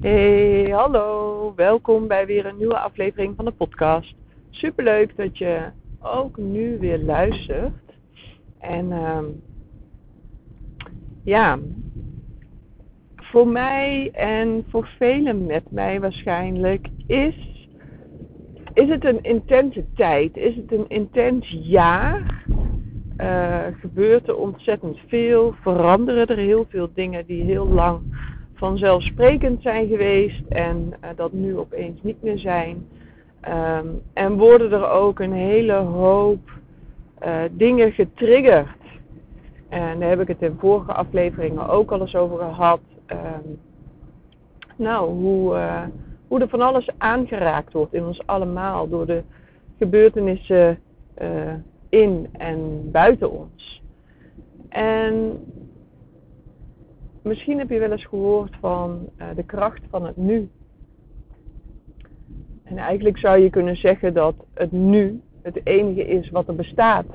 [0.00, 1.52] Hey, hallo.
[1.56, 4.14] Welkom bij weer een nieuwe aflevering van de podcast.
[4.50, 7.72] Superleuk dat je ook nu weer luistert.
[8.58, 9.18] En uh,
[11.24, 11.58] ja,
[13.16, 17.68] voor mij en voor velen met mij waarschijnlijk is,
[18.72, 20.36] is het een intense tijd.
[20.36, 22.44] Is het een intens jaar.
[23.16, 25.54] Uh, gebeurt er ontzettend veel.
[25.62, 28.09] Veranderen er heel veel dingen die heel lang
[28.60, 32.88] vanzelfsprekend zijn geweest en uh, dat nu opeens niet meer zijn.
[33.48, 36.50] Um, en worden er ook een hele hoop
[37.26, 38.68] uh, dingen getriggerd.
[39.68, 42.80] En daar heb ik het in vorige afleveringen ook al eens over gehad.
[43.06, 43.58] Um,
[44.76, 45.82] nou, hoe, uh,
[46.28, 49.22] hoe er van alles aangeraakt wordt in ons allemaal door de
[49.78, 50.78] gebeurtenissen
[51.88, 53.82] in en buiten ons.
[54.68, 55.44] En
[57.22, 60.48] misschien heb je wel eens gehoord van uh, de kracht van het nu.
[62.64, 67.06] En eigenlijk zou je kunnen zeggen dat het nu het enige is wat er bestaat.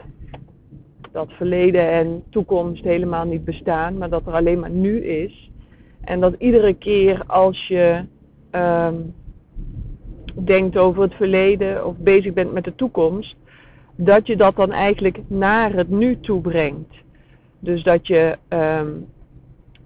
[1.12, 5.52] Dat verleden en toekomst helemaal niet bestaan, maar dat er alleen maar nu is.
[6.02, 8.04] En dat iedere keer als je
[8.52, 9.14] um,
[10.34, 13.36] denkt over het verleden of bezig bent met de toekomst,
[13.96, 16.94] dat je dat dan eigenlijk naar het nu toe brengt.
[17.60, 19.08] Dus dat je um,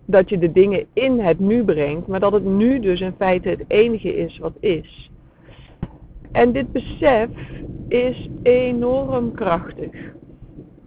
[0.10, 3.50] dat je de dingen in het nu brengt, maar dat het nu dus in feite
[3.50, 5.12] het enige is wat is.
[6.32, 7.30] En dit besef
[7.88, 10.14] is enorm krachtig.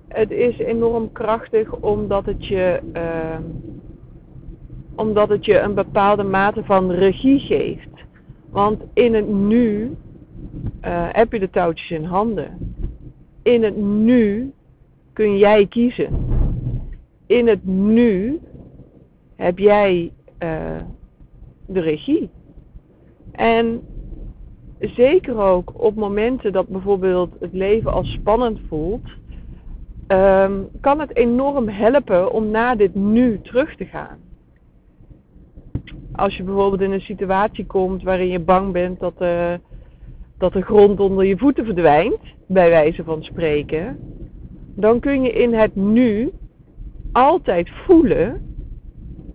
[0.08, 3.38] Het is enorm krachtig omdat het je, uh,
[4.94, 8.04] omdat het je een bepaalde mate van regie geeft.
[8.50, 12.74] Want in het nu uh, heb je de touwtjes in handen.
[13.42, 14.52] In het nu
[15.12, 16.08] kun jij kiezen.
[17.26, 18.40] In het nu
[19.42, 20.12] heb jij
[20.42, 20.82] uh,
[21.66, 22.30] de regie.
[23.32, 23.80] En
[24.78, 29.08] zeker ook op momenten dat bijvoorbeeld het leven als spannend voelt,
[30.08, 34.18] um, kan het enorm helpen om naar dit nu terug te gaan.
[36.12, 39.60] Als je bijvoorbeeld in een situatie komt waarin je bang bent dat de,
[40.38, 43.98] dat de grond onder je voeten verdwijnt, bij wijze van spreken,
[44.76, 46.32] dan kun je in het nu
[47.12, 48.51] altijd voelen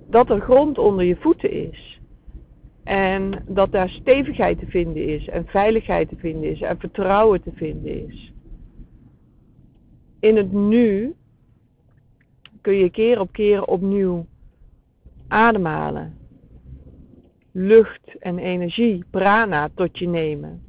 [0.09, 2.00] dat er grond onder je voeten is.
[2.84, 7.51] En dat daar stevigheid te vinden is en veiligheid te vinden is en vertrouwen te
[7.53, 8.34] vinden is.
[10.19, 11.16] In het nu
[12.62, 14.25] kun je keer op keer opnieuw
[15.28, 16.18] ademhalen.
[17.51, 20.62] Lucht en energie, prana, tot je nemen.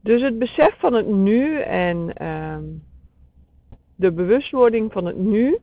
[0.00, 2.58] Dus het besef van het nu en uh,
[3.94, 5.58] de bewustwording van het nu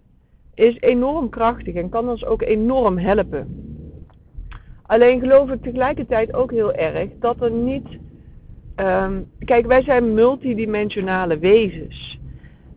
[0.55, 3.47] is enorm krachtig en kan ons ook enorm helpen.
[4.85, 7.87] Alleen geloof ik tegelijkertijd ook heel erg dat er niet.
[8.75, 12.19] Um, kijk, wij zijn multidimensionale wezens.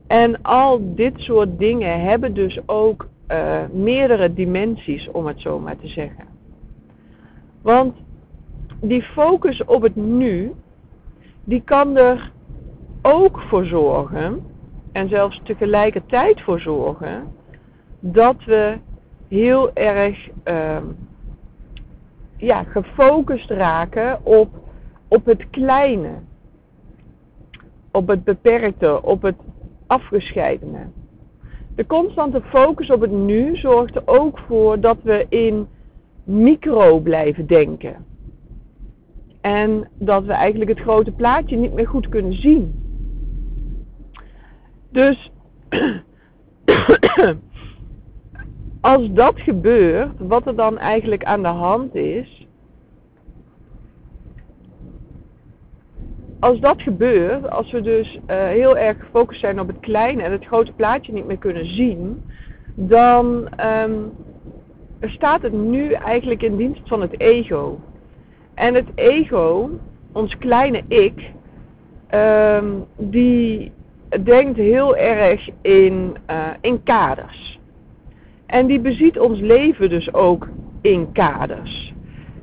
[0.06, 5.76] En al dit soort dingen hebben dus ook uh, meerdere dimensies, om het zo maar
[5.76, 6.24] te zeggen.
[7.62, 7.94] Want
[8.80, 10.52] die focus op het nu,
[11.44, 12.32] die kan er
[13.02, 14.42] ook voor zorgen,
[14.92, 17.36] en zelfs tegelijkertijd voor zorgen,
[18.00, 18.78] dat we
[19.28, 20.76] heel erg uh,
[22.36, 24.48] ja, gefocust raken op,
[25.09, 26.10] op het kleine,
[27.91, 29.37] op het beperkte, op het
[29.87, 30.87] afgescheidene.
[31.75, 35.69] De constante focus op het nu zorgt er ook voor dat we in
[36.25, 38.06] micro blijven denken.
[39.41, 42.87] En dat we eigenlijk het grote plaatje niet meer goed kunnen zien.
[44.91, 45.31] Dus
[48.80, 52.46] als dat gebeurt, wat er dan eigenlijk aan de hand is.
[56.40, 60.32] Als dat gebeurt, als we dus uh, heel erg gefocust zijn op het kleine en
[60.32, 62.22] het grote plaatje niet meer kunnen zien,
[62.74, 64.12] dan um,
[65.00, 67.81] staat het nu eigenlijk in dienst van het ego.
[68.54, 69.70] En het ego,
[70.12, 71.31] ons kleine ik,
[72.14, 73.72] um, die
[74.22, 77.57] denkt heel erg in, uh, in kaders.
[78.48, 80.48] En die beziet ons leven dus ook
[80.80, 81.94] in kaders.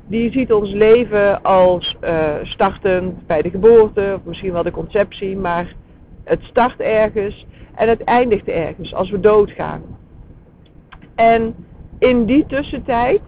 [0.06, 5.36] Die ziet ons leven als uh, startend bij de geboorte, of misschien wel de conceptie,
[5.36, 5.74] maar
[6.24, 9.82] het start ergens en het eindigt ergens als we doodgaan.
[11.14, 11.54] En
[11.98, 13.22] in die tussentijd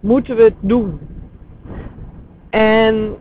[0.00, 1.00] moeten we het doen.
[2.50, 3.16] En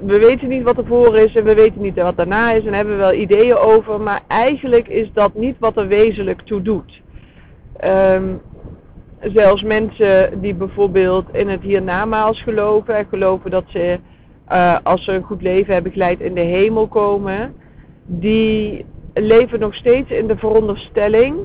[0.00, 2.72] we weten niet wat er voor is en we weten niet wat daarna is en
[2.72, 7.04] hebben we wel ideeën over, maar eigenlijk is dat niet wat er wezenlijk toe doet.
[7.84, 8.40] Um,
[9.20, 13.98] zelfs mensen die bijvoorbeeld in het hiernamaals geloven en geloven dat ze
[14.52, 17.54] uh, als ze een goed leven hebben geleid in de hemel komen,
[18.06, 18.84] die
[19.14, 21.36] leven nog steeds in de veronderstelling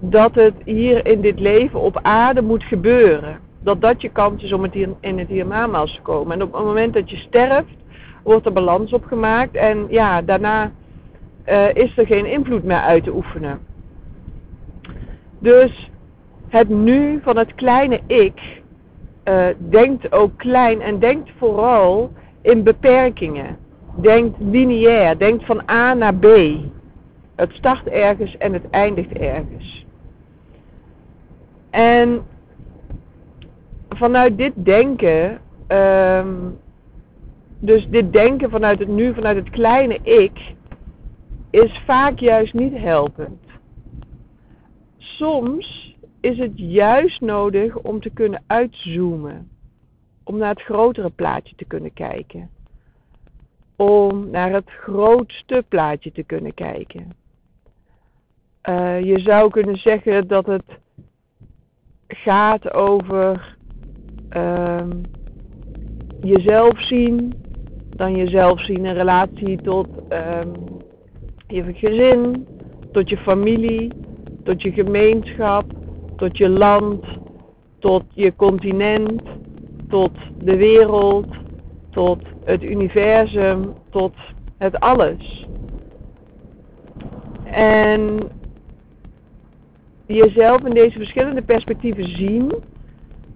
[0.00, 3.38] dat het hier in dit leven op aarde moet gebeuren.
[3.60, 6.32] Dat dat je kans is om het in het hiernamaals te komen.
[6.32, 7.76] En op het moment dat je sterft,
[8.22, 10.72] wordt er balans opgemaakt en ja, daarna
[11.48, 13.58] uh, is er geen invloed meer uit te oefenen.
[15.42, 15.90] Dus
[16.48, 18.62] het nu van het kleine ik
[19.24, 22.12] uh, denkt ook klein en denkt vooral
[22.42, 23.56] in beperkingen.
[23.94, 26.26] Denkt lineair, denkt van A naar B.
[27.34, 29.86] Het start ergens en het eindigt ergens.
[31.70, 32.22] En
[33.88, 36.58] vanuit dit denken, um,
[37.58, 40.54] dus dit denken vanuit het nu, vanuit het kleine ik,
[41.50, 43.51] is vaak juist niet helpend.
[45.02, 49.48] Soms is het juist nodig om te kunnen uitzoomen.
[50.24, 52.50] Om naar het grotere plaatje te kunnen kijken.
[53.76, 57.12] Om naar het grootste plaatje te kunnen kijken.
[58.68, 60.64] Uh, je zou kunnen zeggen dat het
[62.06, 63.56] gaat over
[64.36, 65.00] um,
[66.20, 67.34] jezelf zien,
[67.96, 70.52] dan jezelf zien in relatie tot um,
[71.46, 72.46] je gezin,
[72.92, 73.92] tot je familie,
[74.42, 75.64] tot je gemeenschap,
[76.16, 77.04] tot je land,
[77.78, 79.22] tot je continent,
[79.88, 81.26] tot de wereld,
[81.90, 84.14] tot het universum, tot
[84.58, 85.46] het alles.
[87.44, 88.18] En
[90.06, 92.52] jezelf in deze verschillende perspectieven zien,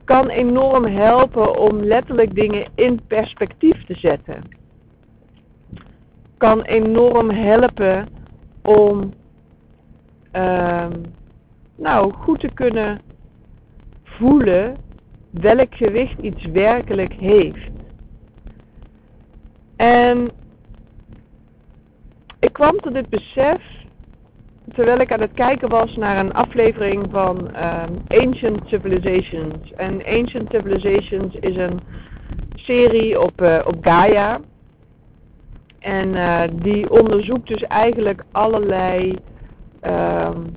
[0.05, 4.43] kan enorm helpen om letterlijk dingen in perspectief te zetten.
[6.37, 8.08] Kan enorm helpen
[8.62, 9.12] om
[10.36, 10.86] uh,
[11.76, 13.00] nou goed te kunnen
[14.04, 14.76] voelen
[15.30, 17.70] welk gewicht iets werkelijk heeft.
[19.76, 20.30] En
[22.40, 23.76] ik kwam tot dit besef
[24.74, 29.72] terwijl ik aan het kijken was naar een aflevering van um, Ancient Civilizations.
[29.76, 31.80] En Ancient Civilizations is een
[32.54, 34.40] serie op, uh, op Gaia.
[35.78, 39.14] En uh, die onderzoekt dus eigenlijk allerlei,
[39.86, 40.52] um,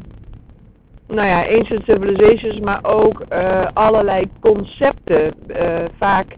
[1.08, 5.34] nou ja, Ancient Civilizations, maar ook uh, allerlei concepten.
[5.98, 6.38] vaak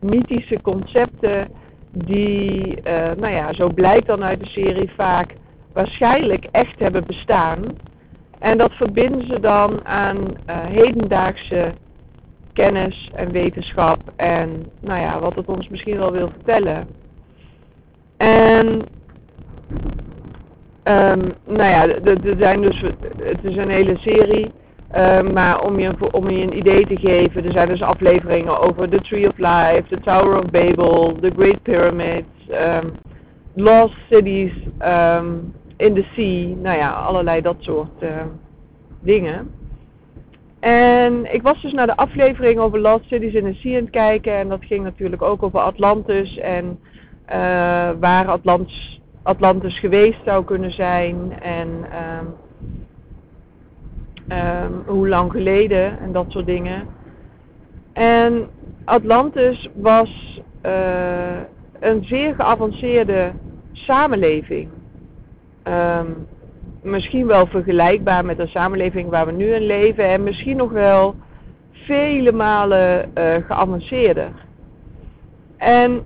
[0.00, 1.48] mythische concepten
[1.90, 2.82] die,
[3.16, 5.34] nou ja, zo blijkt dan uit de serie vaak
[5.72, 7.60] waarschijnlijk echt hebben bestaan.
[8.38, 11.72] En dat verbinden ze dan aan hedendaagse
[12.52, 16.86] kennis en wetenschap en nou ja, wat het ons misschien wel wil vertellen.
[18.16, 18.82] En
[20.84, 22.80] um, nou ja, er zijn dus,
[23.16, 24.50] het is een hele serie,
[24.96, 28.88] um, maar om je, om je een idee te geven, er zijn dus afleveringen over
[28.88, 32.92] The Tree of Life, The Tower of Babel, The Great Pyramids, um,
[33.54, 34.52] Lost Cities,
[35.76, 38.04] in the sea, nou ja, allerlei dat soort
[39.00, 39.50] dingen.
[40.60, 43.90] En ik was dus naar de aflevering over Lost Cities in the Sea aan het
[43.90, 44.32] kijken.
[44.32, 46.78] En dat ging natuurlijk ook over Atlantis en
[47.26, 51.40] uh, waar Atlantis, Atlantis geweest zou kunnen zijn.
[51.40, 51.68] En
[52.18, 52.34] um,
[54.28, 56.86] um, hoe lang geleden en dat soort dingen.
[57.92, 58.48] En
[58.84, 61.40] Atlantis was uh,
[61.80, 63.32] een zeer geavanceerde
[63.72, 64.68] samenleving.
[65.64, 66.26] Um,
[66.82, 71.14] misschien wel vergelijkbaar met de samenleving waar we nu in leven en misschien nog wel
[71.72, 74.30] vele malen uh, geavanceerder.
[75.56, 76.02] En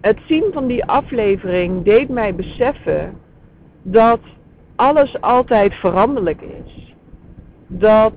[0.00, 3.18] het zien van die aflevering deed mij beseffen
[3.82, 4.20] dat
[4.76, 6.94] alles altijd veranderlijk is.
[7.66, 8.14] Dat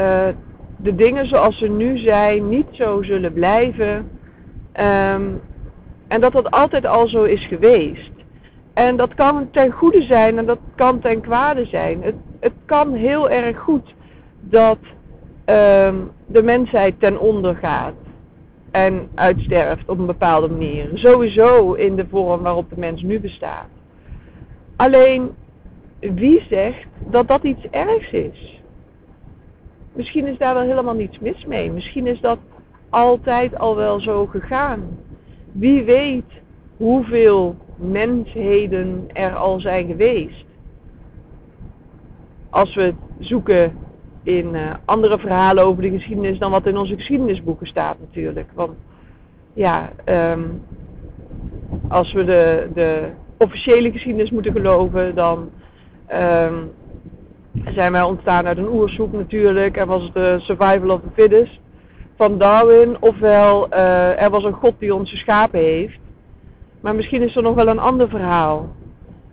[0.00, 0.28] uh,
[0.76, 4.10] de dingen zoals ze nu zijn niet zo zullen blijven.
[4.80, 5.40] Um,
[6.08, 8.10] en dat dat altijd al zo is geweest.
[8.74, 12.02] En dat kan ten goede zijn en dat kan ten kwade zijn.
[12.02, 13.94] Het, het kan heel erg goed
[14.40, 14.78] dat
[15.46, 17.94] um, de mensheid ten onder gaat
[18.70, 20.90] en uitsterft op een bepaalde manier.
[20.94, 23.68] Sowieso in de vorm waarop de mens nu bestaat.
[24.76, 25.30] Alleen,
[26.00, 28.62] wie zegt dat dat iets ergs is?
[29.92, 31.72] Misschien is daar wel helemaal niets mis mee.
[31.72, 32.38] Misschien is dat
[32.88, 34.98] altijd al wel zo gegaan.
[35.52, 36.40] Wie weet
[36.76, 40.44] hoeveel mensheden er al zijn geweest.
[42.50, 43.72] Als we zoeken
[44.22, 48.50] in uh, andere verhalen over de geschiedenis dan wat in onze geschiedenisboeken staat natuurlijk.
[48.54, 48.76] Want
[49.52, 50.62] ja, um,
[51.88, 53.08] als we de, de
[53.38, 55.50] officiële geschiedenis moeten geloven, dan
[56.12, 56.70] um,
[57.64, 61.60] zijn wij ontstaan uit een oersoep natuurlijk en was het de survival of the fittest
[62.16, 62.96] van Darwin.
[63.00, 65.98] Ofwel, uh, er was een God die ons geschapen heeft.
[66.80, 68.68] Maar misschien is er nog wel een ander verhaal.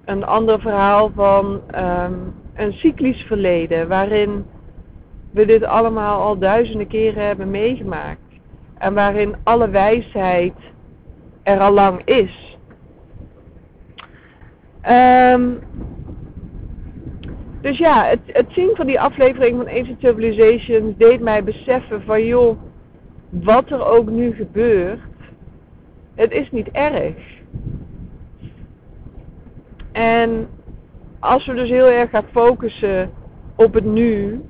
[0.05, 4.45] Een ander verhaal van um, een cyclisch verleden waarin
[5.35, 8.19] we dit allemaal al duizenden keren hebben meegemaakt.
[8.77, 10.53] En waarin alle wijsheid
[11.43, 12.57] er al lang is.
[14.89, 15.59] Um,
[17.61, 22.25] dus ja, het, het zien van die aflevering van Ancient Civilizations deed mij beseffen van
[22.25, 22.57] joh,
[23.29, 24.99] wat er ook nu gebeurt,
[26.15, 27.15] het is niet erg.
[29.91, 30.47] En
[31.19, 33.11] als we dus heel erg gaan focussen
[33.55, 34.41] op het nu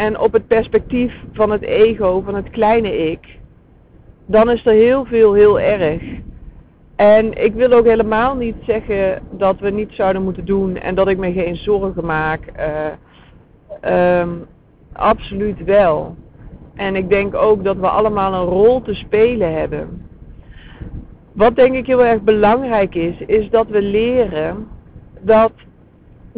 [0.00, 3.38] en op het perspectief van het ego, van het kleine ik,
[4.26, 6.02] dan is er heel veel heel erg.
[6.96, 11.08] En ik wil ook helemaal niet zeggen dat we niet zouden moeten doen en dat
[11.08, 12.40] ik me geen zorgen maak.
[13.82, 14.46] Uh, um,
[14.92, 16.16] absoluut wel.
[16.74, 20.06] En ik denk ook dat we allemaal een rol te spelen hebben.
[21.32, 24.68] Wat denk ik heel erg belangrijk is, is dat we leren
[25.20, 25.52] dat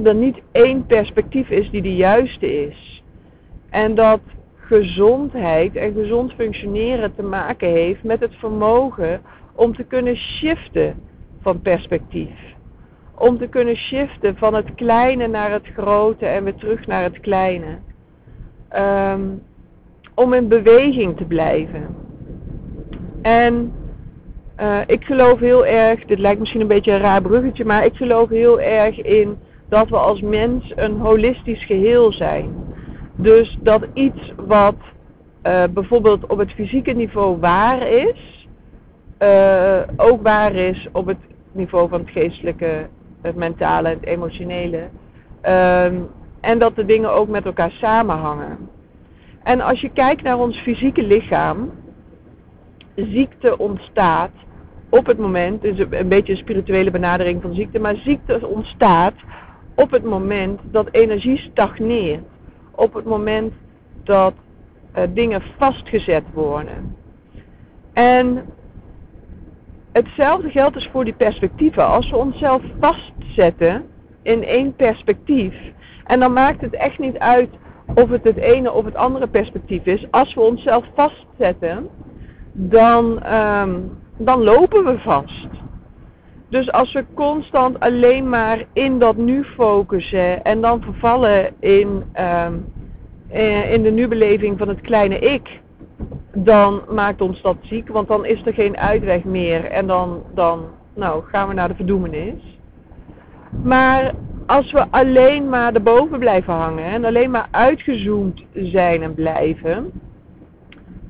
[0.05, 3.02] er niet één perspectief is die de juiste is.
[3.73, 4.21] En dat
[4.57, 9.21] gezondheid en gezond functioneren te maken heeft met het vermogen
[9.55, 10.95] om te kunnen shiften
[11.41, 12.55] van perspectief.
[13.15, 17.21] Om te kunnen shiften van het kleine naar het grote en weer terug naar het
[17.21, 17.79] kleine.
[18.77, 19.43] Um,
[20.15, 21.97] om in beweging te blijven.
[23.23, 23.73] En
[24.61, 27.95] uh, ik geloof heel erg, dit lijkt misschien een beetje een raar bruggetje, maar ik
[27.95, 29.39] geloof heel erg in
[29.69, 32.71] dat we als mens een holistisch geheel zijn.
[33.17, 34.77] Dus dat iets wat
[35.47, 38.49] uh, bijvoorbeeld op het fysieke niveau waar is,
[39.19, 41.19] uh, ook waar is op het
[41.53, 42.89] niveau van het geestelijke,
[43.23, 44.89] het mentale, het emotionele.
[45.49, 46.09] Um,
[46.41, 48.59] en dat de dingen ook met elkaar samenhangen.
[49.43, 51.71] En als je kijkt naar ons fysieke lichaam,
[52.95, 54.31] ziekte ontstaat
[54.89, 59.15] op het moment, is een beetje een spirituele benadering van ziekte, maar ziekte ontstaat
[59.75, 62.32] op het moment dat energie stagneert.
[62.75, 63.53] Op het moment
[64.05, 64.35] dat
[64.97, 66.97] uh, dingen vastgezet worden.
[67.93, 68.45] En
[69.93, 71.87] hetzelfde geldt dus voor die perspectieven.
[71.87, 73.85] Als we onszelf vastzetten
[74.23, 75.55] in één perspectief,
[76.05, 77.49] en dan maakt het echt niet uit
[77.95, 81.89] of het het ene of het andere perspectief is, als we onszelf vastzetten,
[82.53, 85.49] dan, um, dan lopen we vast.
[86.53, 92.73] Dus als we constant alleen maar in dat nu focussen en dan vervallen in, um,
[93.71, 95.61] in de nu-beleving van het kleine ik,
[96.35, 100.65] dan maakt ons dat ziek, want dan is er geen uitweg meer en dan, dan
[100.95, 102.59] nou, gaan we naar de verdoemenis.
[103.63, 104.15] Maar
[104.47, 109.91] als we alleen maar erboven blijven hangen en alleen maar uitgezoomd zijn en blijven,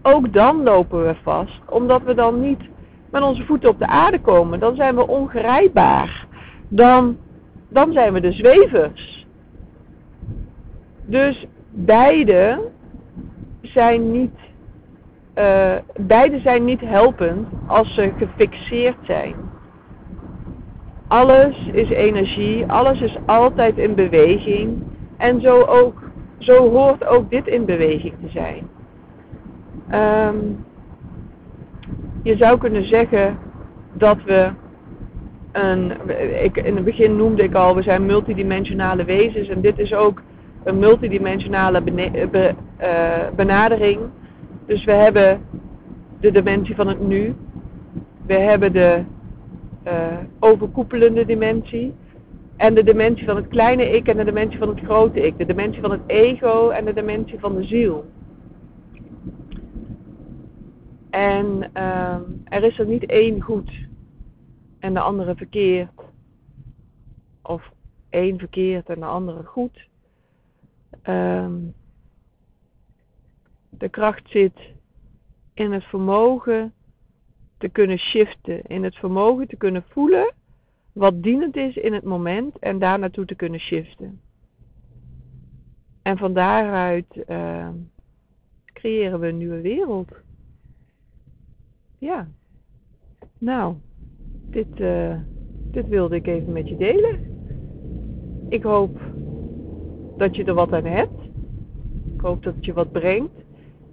[0.02, 2.60] ook dan lopen we vast, omdat we dan niet
[3.12, 4.60] met onze voeten op de aarde komen.
[4.60, 6.26] Dan zijn we ongrijpbaar.
[6.68, 7.16] Dan,
[7.68, 9.26] dan zijn we de zwevers.
[11.06, 12.70] Dus beide
[13.62, 14.38] zijn niet,
[15.34, 19.34] uh, beide zijn niet helpend als ze gefixeerd zijn.
[21.08, 24.82] Alles is energie, alles is altijd in beweging.
[25.16, 26.02] En zo, ook,
[26.38, 28.68] zo hoort ook dit in beweging te zijn.
[29.92, 30.64] Um,
[32.22, 33.38] je zou kunnen zeggen
[33.92, 34.50] dat we
[35.52, 35.92] een,
[36.42, 40.22] ik, in het begin noemde ik al, we zijn multidimensionale wezens en dit is ook
[40.64, 44.00] een multidimensionale be, uh, benadering.
[44.66, 45.40] Dus we hebben
[46.20, 47.34] de dimensie van het nu,
[48.26, 49.02] we hebben de
[49.86, 49.92] uh,
[50.38, 51.94] overkoepelende dimensie.
[52.56, 55.38] En de dimensie van het kleine ik en de dimensie van het grote ik.
[55.38, 58.04] De dimensie van het ego en de dimensie van de ziel.
[61.12, 63.70] En uh, er is er niet één goed
[64.78, 66.00] en de andere verkeerd.
[67.42, 67.72] Of
[68.08, 69.88] één verkeerd en de andere goed.
[71.08, 71.74] Um,
[73.70, 74.58] de kracht zit
[75.54, 76.72] in het vermogen
[77.58, 80.34] te kunnen shiften, in het vermogen te kunnen voelen
[80.92, 84.20] wat dienend is in het moment en daar naartoe te kunnen shiften.
[86.02, 87.68] En van daaruit uh,
[88.72, 90.12] creëren we een nieuwe wereld.
[92.02, 92.26] Ja,
[93.38, 93.74] nou,
[94.50, 95.14] dit, uh,
[95.70, 97.20] dit wilde ik even met je delen.
[98.48, 98.98] Ik hoop
[100.16, 101.22] dat je er wat aan hebt.
[102.14, 103.38] Ik hoop dat het je wat brengt.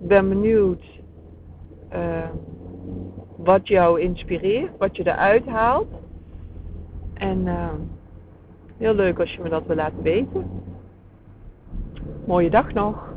[0.01, 0.83] Ik ben benieuwd.
[1.93, 2.29] Uh,
[3.37, 5.93] wat jou inspireert, wat je eruit haalt.
[7.13, 7.73] En uh,
[8.77, 10.49] heel leuk als je me dat wil laten weten.
[12.25, 13.13] Mooie dag nog.